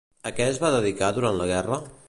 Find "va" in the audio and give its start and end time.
0.63-0.71